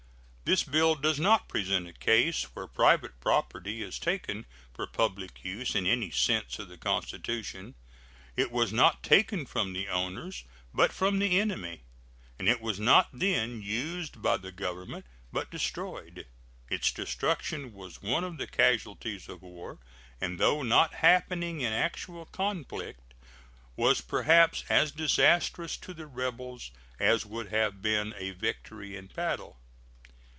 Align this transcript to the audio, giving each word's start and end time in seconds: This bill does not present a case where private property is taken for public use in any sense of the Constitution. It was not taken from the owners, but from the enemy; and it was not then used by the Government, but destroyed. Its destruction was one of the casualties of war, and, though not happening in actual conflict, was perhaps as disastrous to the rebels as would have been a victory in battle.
This 0.51 0.63
bill 0.63 0.95
does 0.95 1.17
not 1.17 1.47
present 1.47 1.87
a 1.87 1.93
case 1.93 2.43
where 2.53 2.67
private 2.67 3.17
property 3.21 3.81
is 3.81 3.97
taken 3.97 4.45
for 4.73 4.85
public 4.85 5.45
use 5.45 5.75
in 5.75 5.87
any 5.87 6.09
sense 6.11 6.59
of 6.59 6.67
the 6.67 6.77
Constitution. 6.77 7.73
It 8.35 8.51
was 8.51 8.73
not 8.73 9.01
taken 9.01 9.45
from 9.45 9.71
the 9.71 9.87
owners, 9.87 10.43
but 10.73 10.91
from 10.91 11.19
the 11.19 11.39
enemy; 11.39 11.83
and 12.37 12.49
it 12.49 12.59
was 12.59 12.81
not 12.81 13.07
then 13.13 13.61
used 13.61 14.21
by 14.21 14.35
the 14.35 14.51
Government, 14.51 15.05
but 15.31 15.49
destroyed. 15.49 16.27
Its 16.69 16.91
destruction 16.91 17.71
was 17.73 18.01
one 18.01 18.25
of 18.25 18.35
the 18.37 18.45
casualties 18.47 19.29
of 19.29 19.41
war, 19.41 19.79
and, 20.19 20.37
though 20.37 20.61
not 20.63 20.95
happening 20.95 21.61
in 21.61 21.71
actual 21.71 22.25
conflict, 22.25 23.13
was 23.77 24.01
perhaps 24.01 24.65
as 24.67 24.91
disastrous 24.91 25.77
to 25.77 25.93
the 25.93 26.07
rebels 26.07 26.71
as 26.99 27.25
would 27.25 27.47
have 27.53 27.81
been 27.81 28.13
a 28.17 28.31
victory 28.31 28.97
in 28.97 29.07
battle. 29.07 29.57